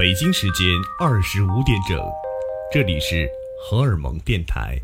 [0.00, 0.66] 北京时间
[0.98, 2.00] 二十五点整，
[2.72, 3.28] 这里是
[3.62, 4.80] 荷尔蒙电台。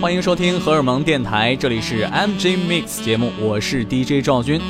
[0.00, 4.60] 欢迎收听荷尔蒙电台，这里是 M J Mix 节目，我是 DJ 赵军。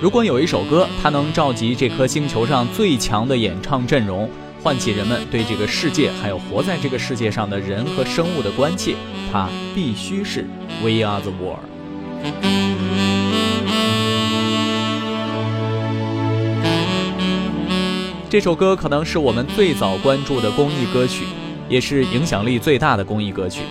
[0.00, 4.30] 如果有一首歌，它能召集这颗星球上最强的演唱阵容。
[4.62, 8.94] 唤起人们对这个世界，还有活在这个世界上的人和生物的关切，
[9.32, 10.44] 它必须是
[10.82, 11.64] We Are the World。
[18.28, 21.24] 这首歌可能是我们最早关注的公益歌曲，
[21.68, 23.62] 也是影响力最大的公益歌曲。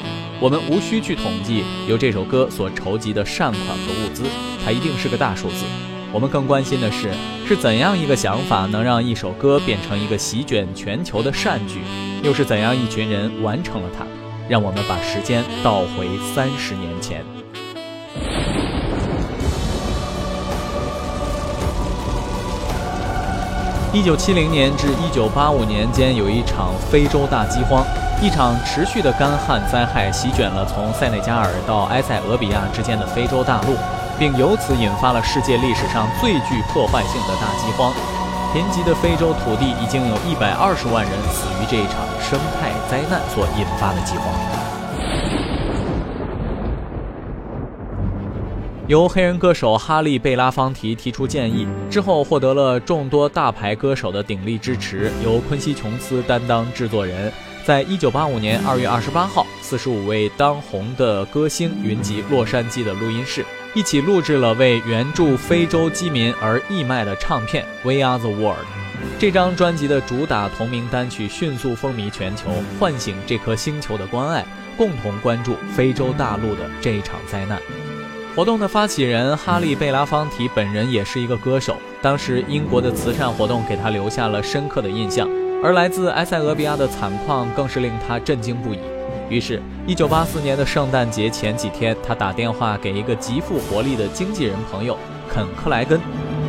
[0.41, 4.23] 我们无需去统计由这首歌所筹集的善款和物资，
[4.65, 5.65] 它一定是个大数字。
[6.11, 7.11] 我们更关心的是，
[7.47, 11.81] 是怎样一个想法能让一首歌变成一个席卷全球的善举，
[12.23, 14.03] 又是怎样一群人完成了它？
[14.47, 17.23] 让我们把时间倒回三十年前。
[23.93, 27.85] 一九七零年至一九八五年间，有一场非洲大饥荒，
[28.19, 33.75] 一场持续的干旱灾害席卷了从塞内加尔到埃塞俄比亚之间的非洲大陆。
[34.19, 37.93] 并由此引发了世界历史上最具破坏性的大饥荒，
[38.53, 44.33] 贫瘠的非洲土地已经有一百二十万人死于这一场生态灾难所引发的饥荒。
[48.87, 57.31] 由黑人歌手哈利·贝拉方提提出建议之后，获得了众多大牌歌手的鼎力支持，由昆西·琼斯担当制作人。
[57.63, 63.45] 在一九八五年二月二十八号，四十五位当红的歌星云集洛杉矶的录音室。
[63.75, 68.57] 一起录制了为援助非洲饥民而义卖的唱片《We Are the World》。
[69.19, 74.43] 这张专辑的主打同名单曲迅速风靡全球，唤醒这颗星球的关爱，
[74.75, 77.59] 共同关注非洲大陆的这一场灾难。
[78.35, 85.29] 活动的发起人哈利·贝拉方提本人也是一个歌手，当时英国的慈善活动给他留下了深刻的印象，
[85.63, 88.79] 而来自埃塞俄比亚的惨况更是令他震惊不已。
[89.29, 94.97] 于是，一九八四年的圣诞节前几天，他打电话给一个极富活力的经纪人朋友
[95.29, 96.01] 肯克莱根。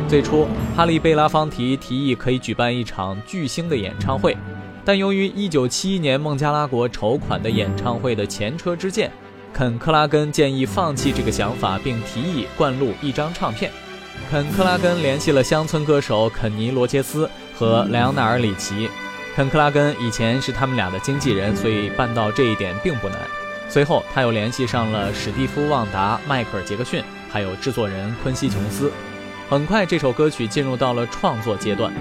[0.07, 4.35] 最初，哈利贝拉方提提议可以举办一场巨星的演唱会，
[4.83, 9.11] 但由于一九七一年孟加拉国筹款的演唱会的前车之鉴，
[9.53, 13.71] 肯克拉根建议放弃这个想法，并提议灌录一张唱片。
[14.29, 18.89] 肯克拉根联系了乡村歌手肯尼罗杰斯和莱昂纳尔里奇。
[19.35, 23.17] 肯克拉根以前是他们俩的经纪人，所以办到这一点并不难。
[23.69, 28.91] 随后，他又联系上了史蒂夫·旺达、迈克尔·杰克逊，还有制作人昆西·琼斯。
[29.49, 31.93] 很快，这首歌曲进入到了创作阶段。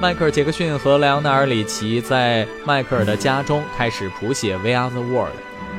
[0.00, 5.32] 迈克尔·杰克逊和莱昂纳尔·里奇在迈克尔的家中开始谱写《We Are the World》。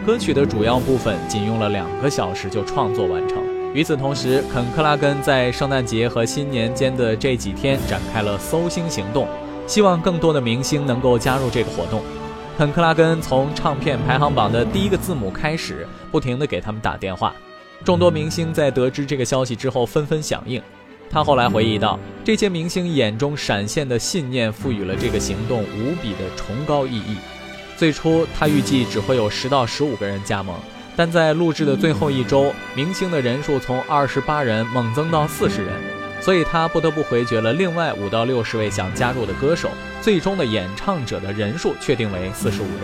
[0.05, 3.38] 歌曲的主要部分仅用了两个小时就创作完成。
[3.73, 9.25] 与此同时，肯克拉根在圣诞节和新年间的这几天展开了搜星行动。
[9.69, 12.02] 希望更多的明星能够加入这个活动。
[12.57, 17.31] 肯克拉根从唱片排行榜的第一个字母开始，不停地给他们打电话。
[17.85, 20.59] 众多明星在得知这个消息之后纷纷响应。
[21.07, 27.18] 他后来回忆道：“这些明星眼中闪现的信念，赋予了这个行动无比的崇高意义。”
[27.78, 30.56] 最初他预计只会有十到十五个人加盟，
[30.96, 35.74] 但在录制的最后一周，明星的人数从二十八人猛增到四十人。
[36.22, 39.69] 所以他不得不回绝了另外五到六十位想加入的歌手，
[40.02, 42.84] 最终的演唱者的人数确定为四十五人，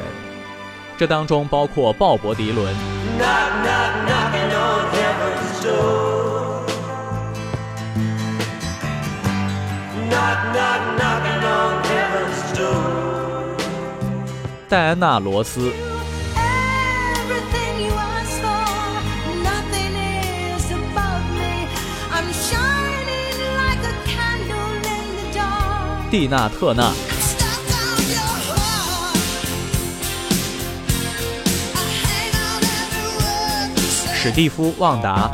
[0.98, 2.74] 这当中包括鲍勃迪伦。
[14.68, 15.72] 戴安娜罗斯。
[26.12, 26.94] 蒂娜·特纳、
[34.14, 35.32] 史蒂夫·旺达、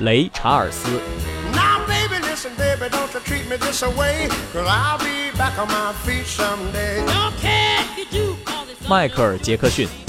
[0.00, 1.00] 雷·查尔斯、
[8.88, 10.07] 迈克尔·杰克逊。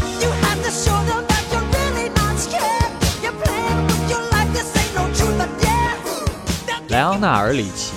[6.99, 7.95] 莱昂纳尔·里奇。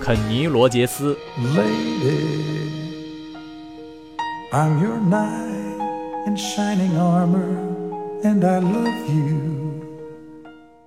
[0.00, 1.14] 肯尼·罗杰斯。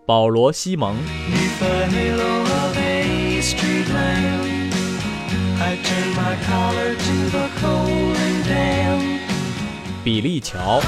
[0.07, 0.95] 保罗·西蒙。
[10.03, 10.81] 比利·乔。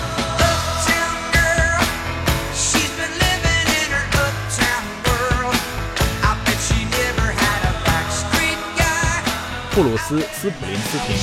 [9.73, 11.15] 布鲁斯·斯普林斯汀，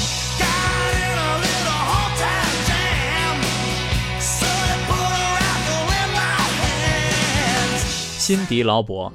[8.18, 9.12] 辛迪·劳勃，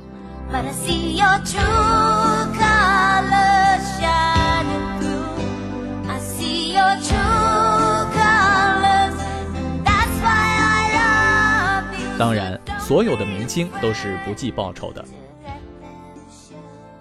[12.16, 15.04] 当然，所有的明星都是不计报酬的。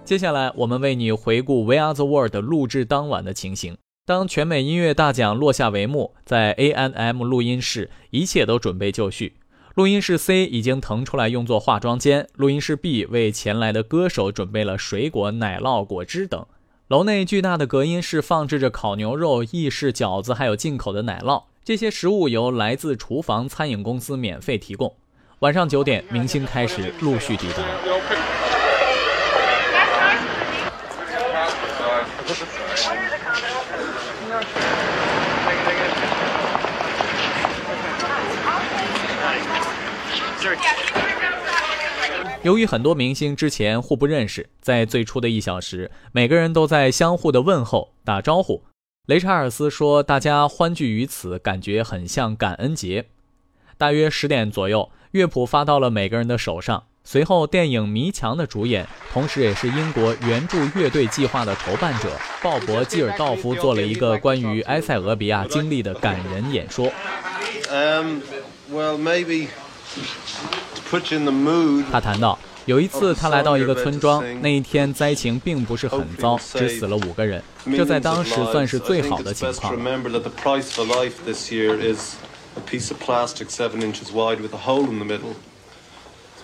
[0.04, 3.76] 接下来，我们为你回顾《We Are the World》录制当晚的情形。
[4.04, 9.36] 当全美音乐大奖落下帷幕，在 ANM 录音室，一切都准备就绪。
[9.76, 16.44] 录音室 C 已经腾出来用作化妆间，录音室 B 为前来的歌手准备了水果、奶酪、果汁等。
[16.92, 21.44] 楼内巨大的隔音室放置着烤牛肉、意式饺子，还有进口的奶酪。
[21.64, 24.94] 这些食物由来自厨房餐饮公司免费提供。
[25.38, 28.41] 晚上九点，明星开始陆续抵达。
[42.42, 48.64] 由于很多明星之前互不认识，在最初的一小时，每个人都在相互的问候、打招呼。
[49.06, 53.06] 雷查尔斯说：“大家欢聚于此，感觉很像感恩节。”
[53.78, 56.82] 大约十点左右，乐谱发到了每个人的手上。
[57.04, 62.10] 随后，电影《迷墙》的主演，同时也是英国援助乐队计划的筹办者
[62.42, 66.90] 鲍勃·基尔道夫做了一个关于埃塞俄比亚经历的感人演说。
[71.91, 77.43] 他谈到，有一次他来到一个村庄，那一天灾情并不是很糟，只死了五个人，
[77.75, 79.73] 这在当时算是最好的情况。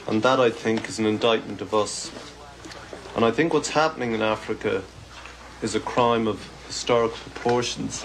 [0.05, 2.09] And that, I think, is an indictment of us.
[3.15, 4.81] And I think what's happening in Africa
[5.61, 8.03] is a crime of historic proportions.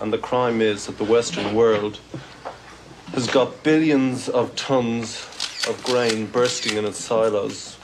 [0.00, 1.98] And the crime is that the Western world
[3.14, 5.26] has got billions of tons
[5.67, 7.77] of grain bursting in its silos,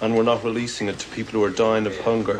[0.00, 2.38] and we're not releasing it to people who are dying of hunger.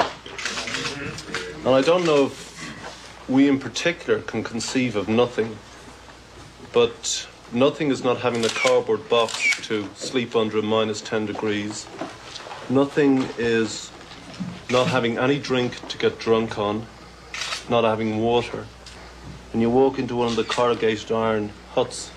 [1.65, 5.59] And I don't know if we in particular can conceive of nothing,
[6.73, 11.85] but Nothing is not having a cardboard box to sleep under at minus 10 degrees.
[12.69, 13.91] Nothing is
[14.71, 16.87] not having any drink to get drunk on,
[17.69, 18.67] not having water.
[19.53, 22.13] And you walk into one of the corrugated iron huts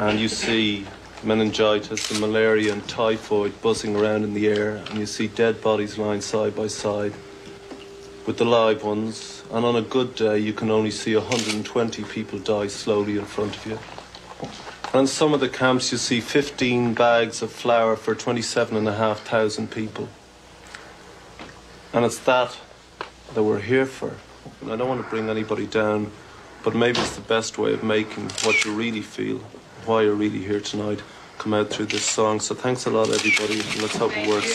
[0.00, 0.86] and you see
[1.22, 5.98] meningitis and malaria and typhoid buzzing around in the air, and you see dead bodies
[5.98, 7.12] lying side by side
[8.26, 9.44] with the live ones.
[9.52, 13.54] And on a good day, you can only see 120 people die slowly in front
[13.54, 13.78] of you.
[14.94, 20.08] And in some of the camps, you see 15 bags of flour for 27,500 people.
[21.92, 22.56] And it's that
[23.34, 24.14] that we're here for.
[24.62, 26.10] And I don't want to bring anybody down,
[26.64, 29.42] but maybe it's the best way of making what you really feel,
[29.86, 31.00] why you're really here tonight,
[31.38, 32.40] come out through this song.
[32.40, 34.50] So thanks a lot, everybody, and let's hope it works.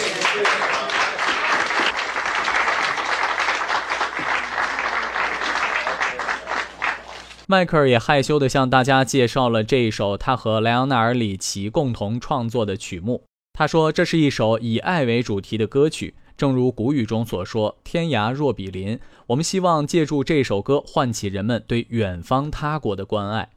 [7.47, 13.23] 迈克尔也害羞地向大家介绍了这一首他和莱昂纳尔·里奇共同创作的曲目。
[13.53, 18.99] 他说：“这是一首以爱为主题的歌曲，正如古语中所说‘天涯若比邻’。
[19.27, 23.49] 我们希望借助这首歌唤起人们对远方他国的关爱。”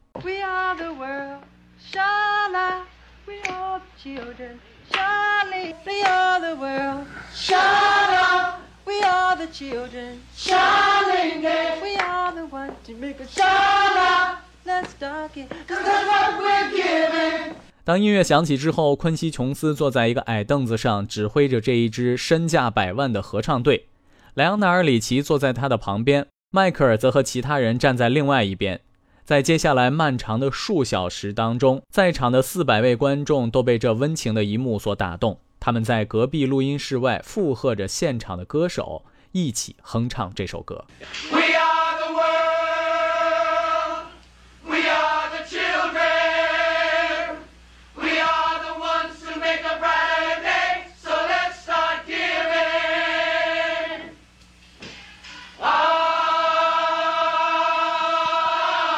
[4.01, 4.59] Children,
[4.91, 5.75] shali.
[5.85, 8.55] We are the world, shala.
[8.85, 11.41] We are the children, shali.
[11.81, 14.37] We are the ones to make a shala.
[14.65, 15.49] Let's start it.
[15.67, 17.55] Cause that's what we're giving.
[17.83, 23.87] 当音乐响起之后，昆西·琼斯坐在一个矮凳子上，指挥着这一支身价百万的合唱队。
[24.35, 28.79] 莱昂纳尔·里奇坐在他的旁边，迈克尔则和其他人站在另外一边。
[29.29, 35.39] 在接下来漫长的数小时当中，在场的四百位观众都被这温情的一幕所打动。
[35.59, 40.83] 他们在隔壁录音室外附和着现场的歌手，一起哼唱这首歌。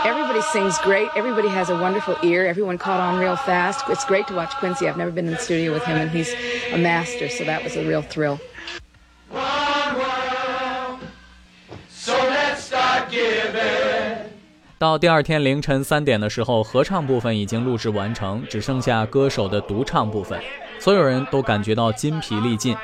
[0.00, 1.08] always sings great.
[1.16, 2.46] Everybody has a wonderful ear.
[2.46, 3.88] Everyone caught on real fast.
[3.88, 4.88] It's great to watch Quincy.
[4.88, 6.30] I've never been in the studio with him, and he's
[6.72, 8.38] a master, so that was a real thrill.
[14.78, 20.38] 到第二天凌晨三点的时候，合唱部分已经录制完成，只剩下歌手的独唱部分。
[20.78, 22.76] 所有人都感觉到筋疲力尽。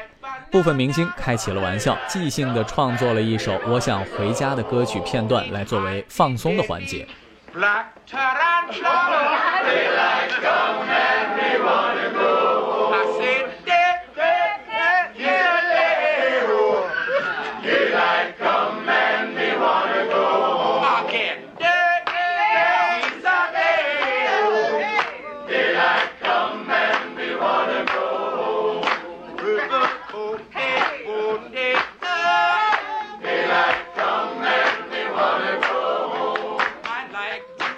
[0.49, 7.07] 部分明星开起了玩笑，即兴地创作了一首《我想回家》的歌曲片段，来作为放松的环节。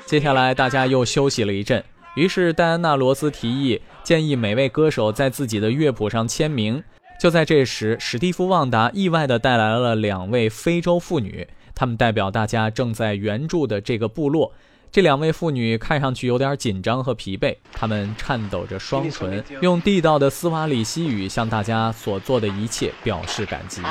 [0.09, 1.83] 接下来，大家又休息了一阵。
[2.15, 6.83] 于是，戴安娜·罗斯提议建议每位歌手在自己的乐谱上签名。
[7.19, 14.51] 就在这时，史蒂夫·旺达意外地带来了两位非洲妇女，她们代表大家正在援助的这个部落。
[14.91, 23.83] 这两位妇女看上去有点紧张和疲惫，她们颤抖着双唇，用地道的斯瓦里西语向大家所做的一切表示感激。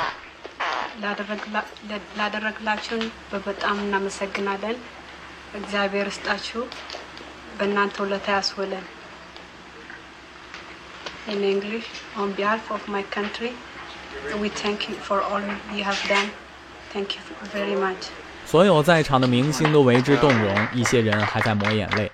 [5.60, 6.62] እግዚአብሔር ይስጣችሁ
[7.58, 8.84] በእናንተ ውለታ ያስውለን።
[11.32, 11.86] In English,
[12.22, 13.52] on behalf of my country,
[14.42, 15.44] we thank you for all
[15.76, 16.28] you have done.
[16.92, 17.22] Thank you
[17.54, 18.02] very much.
[18.46, 22.12] 所有在场的明星都为之动容，一些人还在抹眼泪。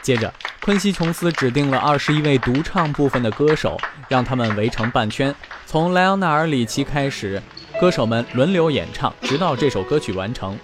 [0.00, 0.32] 接着，
[0.62, 5.34] 昆西琼斯指定了二十一位独唱部分的歌手，让他们围成半圈，
[5.66, 7.42] 从莱昂纳尔·里奇开始，
[7.78, 10.58] 歌手们轮流演唱，直到这首歌曲完成。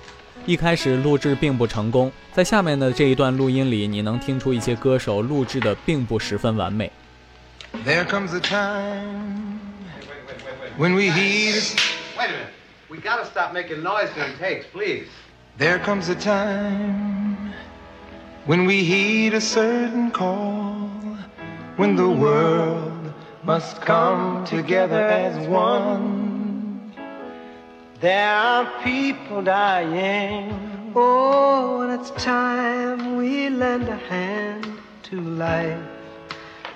[0.45, 6.93] 一开始录制并不成功，在下面的这一段录音里，你能听出一些歌手录制的并不十分完美。
[7.85, 9.59] There comes a time
[10.79, 11.75] when we heed.
[12.17, 12.53] Wait a minute.
[12.89, 15.09] We gotta stop making noise during takes, please.
[15.59, 17.53] There comes a time
[18.47, 20.89] when we heed a certain call,
[21.77, 23.13] when the world
[23.45, 26.30] must come together as one.
[28.02, 30.92] There are people dying.
[30.96, 34.66] Oh, and it's time we lend a hand
[35.04, 35.80] to life,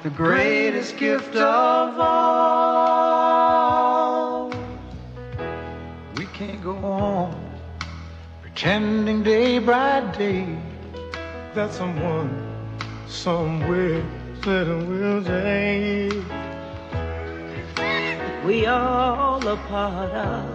[0.04, 2.12] the greatest gift of all.
[6.16, 7.36] We can't go on
[8.44, 10.56] pretending day by day
[11.56, 12.30] that someone
[13.08, 14.06] somewhere
[14.44, 16.24] said we'll change.
[18.46, 20.55] We are all a part of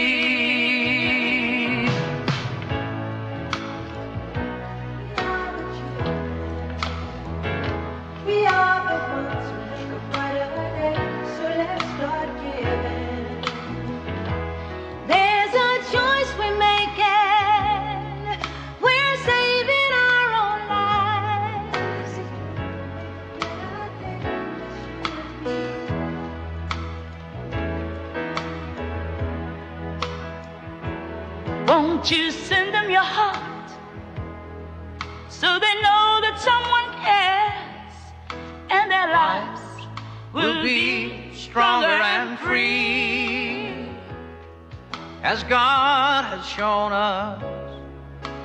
[45.31, 47.41] As God has shown us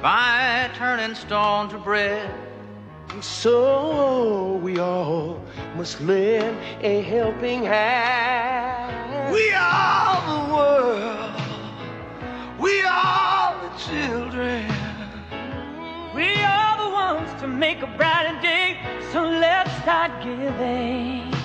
[0.00, 2.32] by turning stone to bread.
[3.08, 5.42] And so we all
[5.74, 9.34] must lend a helping hand.
[9.34, 11.34] We are the world.
[12.60, 14.64] We are the children.
[16.14, 18.78] We are the ones to make a brighter day,
[19.10, 21.35] so let's start giving.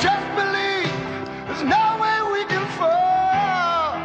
[0.00, 0.92] Just believe
[1.48, 3.98] there's no way we can fall.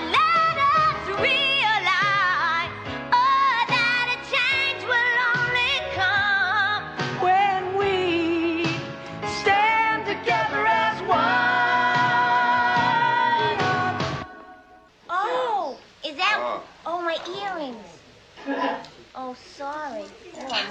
[0.00, 2.72] Let us realize
[3.12, 6.82] oh, that a change will only come
[7.24, 8.66] when we
[9.40, 11.18] stand together as one.
[15.10, 16.40] Oh, is that?
[16.86, 17.86] Oh, my earrings.
[19.14, 20.06] Oh, sorry.
[20.36, 20.52] Oh,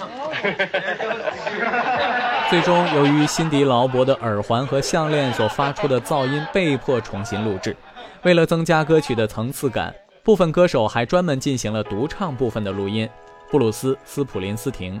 [2.50, 7.76] 最终，由于辛迪劳勃的耳环和项链所发出的噪音被迫重新录制。
[8.22, 13.08] 为了增加歌曲的层次感，部分歌手还专门进行了独唱部分的录音。
[13.50, 15.00] 布鲁斯·斯普林斯廷。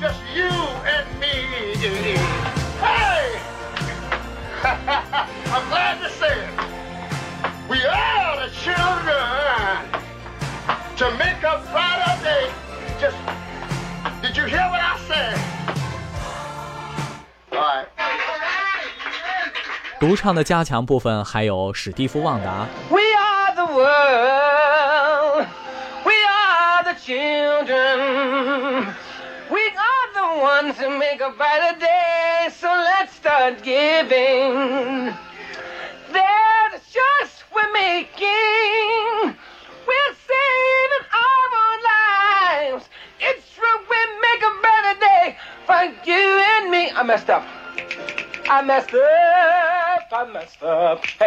[0.00, 1.28] just you and me.
[2.80, 3.38] Hey!
[4.64, 6.50] I'm glad to say it.
[7.68, 9.20] We are the children
[10.96, 12.50] to make a brighter day.
[12.98, 13.16] Just,
[14.22, 15.39] did you hear what I said?
[19.99, 22.67] 独唱的加强部分还有史蒂夫·旺达。
[22.89, 25.47] We are the world,
[26.03, 28.93] we are the children,
[29.49, 32.49] we are the ones who make a brighter day.
[32.51, 35.13] So let's start giving.
[36.11, 39.35] There's a choice we're making.
[39.87, 42.89] We're saving our lives.
[43.19, 46.91] It's true, we make a better day for you and me.
[46.91, 47.43] I messed up.
[48.49, 49.78] I messed up.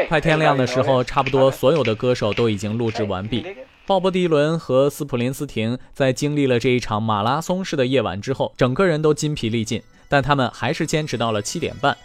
[0.09, 3.45] 快天亮的时候，差不多所有的歌手都已经录制完毕。
[3.85, 11.97] 鲍勃迪伦和斯普林斯廷在经历了这一场马拉松式的夜晚之后，整个人都筋疲力尽，但他们还是坚持到了七点半。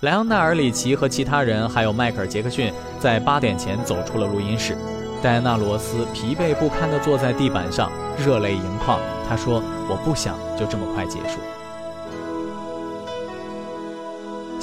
[0.00, 4.76] 莱昂纳尔里奇和其他人，还有迈克尔杰克逊，在八点前走出了录音室。
[5.22, 9.00] 戴安娜罗斯疲惫不堪地坐在地板上，热泪盈眶。
[9.28, 11.38] 她说：“我不想就这么快结束。”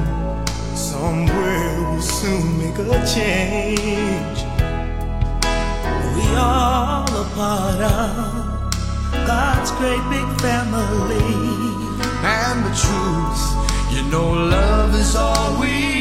[0.91, 2.81] somewhere will soon make a
[3.15, 4.39] change.
[6.15, 8.11] We all a part of
[9.33, 11.33] God's great big family.
[12.39, 13.43] And the truth,
[13.95, 15.92] you know, love is all we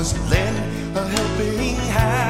[0.00, 2.29] must lend a helping hand.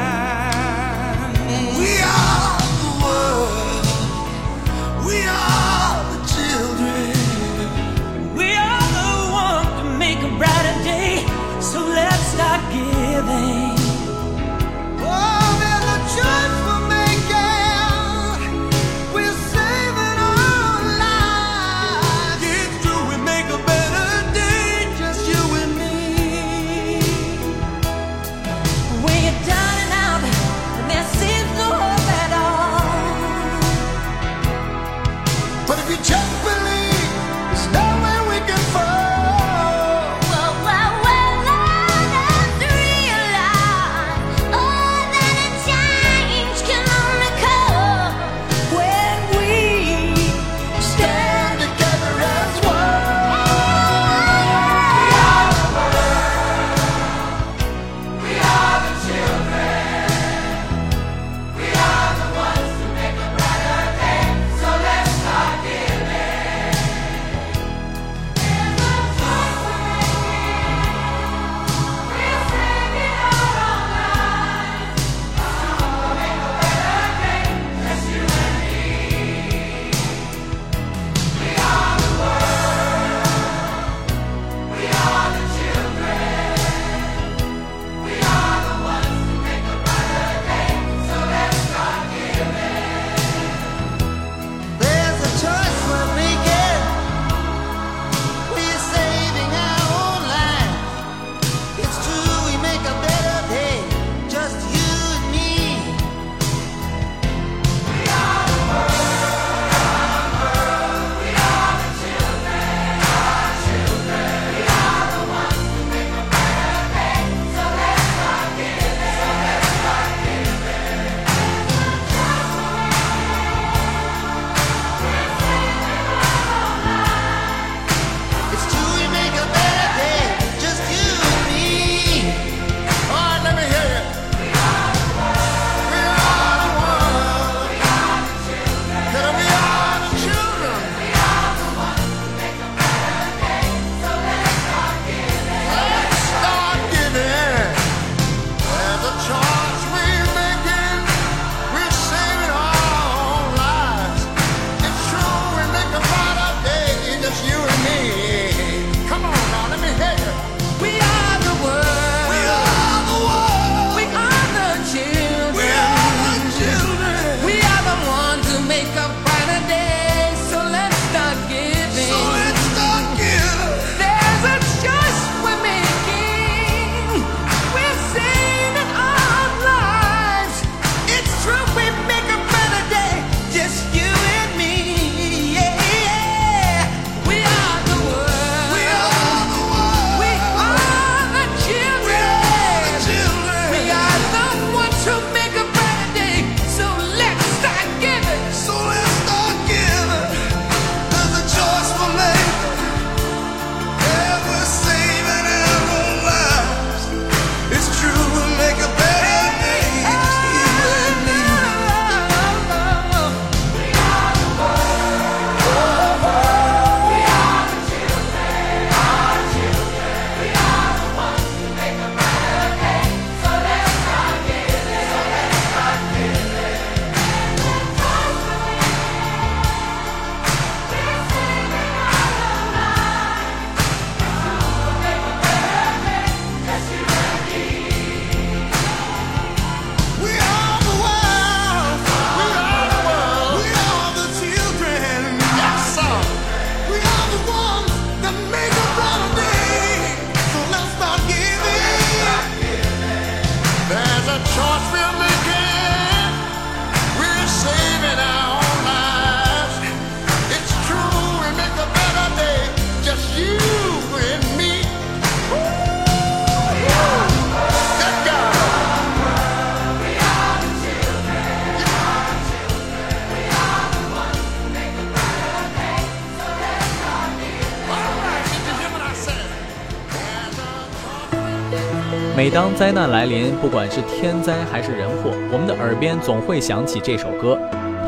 [282.53, 287.57] 当灾难来临，不管是天灾还是人祸，我们的耳边总会响起这首歌。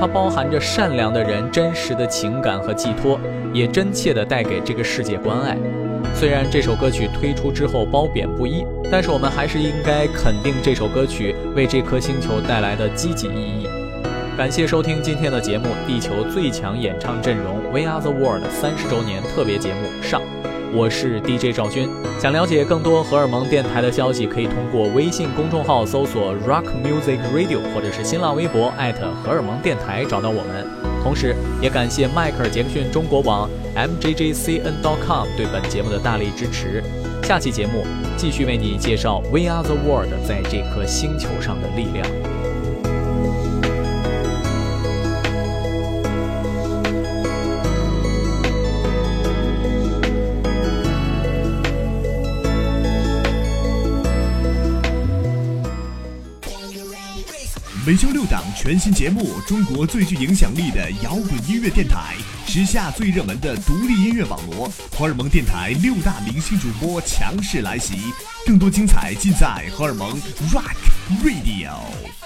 [0.00, 3.20] 它包含着善良的人真实的情感和寄托，
[3.54, 5.56] 也真切地带给这个世界关爱。
[6.12, 13.68] 虽然这首歌曲推出之后褒贬不一，但是我们还是应该肯定这首歌曲为这颗星球带来的积极意义。
[14.36, 20.20] 感谢收听今天的节目《地球最强演唱阵容 We Are the World》三十周年特别节目上。
[20.74, 21.86] 我是 DJ 赵军，
[22.18, 30.66] 想了解更多荷尔蒙电台的消息，可以通过微信公众号搜索 Rock Music Radio，或者是新浪微博艾特荷尔蒙电台找到我们。
[31.02, 36.82] 同时，也感谢迈克尔杰克逊中国网 mjjcn.com 对本节目的大力支持。
[37.22, 37.84] 下期节目
[38.16, 42.06] 继续为你介绍 We Are the World 在这颗星球上的力量。
[57.84, 62.14] 每周六档全新节目，中国最具影响力的摇滚音乐电台，
[62.46, 67.96] 时下最热门的独立音乐网络，荷尔蒙电台六大明星主播强势来袭，
[68.46, 70.16] 更多精彩尽在荷尔蒙
[70.52, 70.76] Rock
[71.24, 72.21] Radio。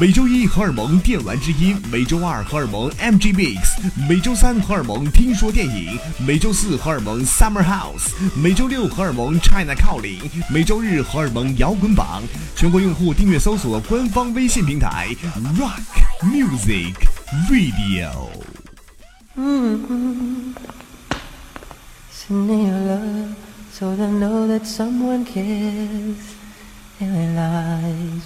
[0.00, 10.18] 每周一荷尔蒙电玩之音，每周二荷尔蒙 MG Mix，每周三荷尔蒙听说电影，每周四荷尔蒙 Summer House，每周六荷尔蒙 China Calling，，
[10.48, 12.22] 每周日荷尔蒙摇滚榜。
[12.56, 15.08] 全国用户订阅搜索官方微信平台
[15.58, 15.82] Rock
[16.22, 16.94] Music
[17.50, 18.30] Radio。
[19.36, 20.54] Mm-hmm.
[22.10, 23.34] Send me your love
[23.72, 26.16] so they know that someone cares
[27.00, 28.22] and their lives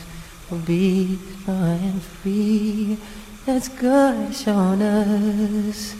[0.50, 2.98] will be and free.
[3.44, 5.94] That's God shown us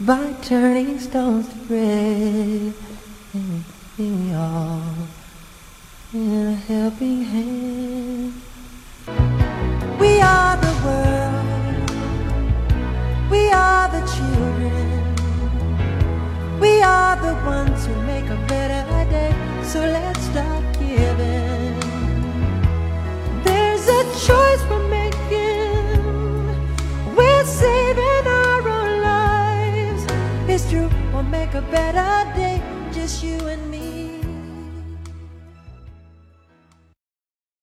[0.00, 2.74] by turning stones to bread.
[3.32, 3.64] And
[3.98, 4.82] we all
[6.12, 8.34] in a helping hand.
[10.00, 11.90] We are the world.
[13.30, 15.14] We are the children.
[16.60, 19.34] We are the ones who make a better day.
[19.64, 21.55] So let's start giving.
[23.98, 26.02] A choice we're making.
[27.16, 30.02] We're saving our own lives.
[30.46, 32.62] It's true, we'll make a better day.
[32.92, 33.85] Just you and me.